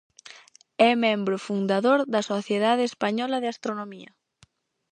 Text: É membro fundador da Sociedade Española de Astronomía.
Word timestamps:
É 0.89 0.91
membro 1.05 1.43
fundador 1.47 1.99
da 2.13 2.21
Sociedade 2.31 2.83
Española 2.91 3.37
de 3.39 3.51
Astronomía. 3.53 4.11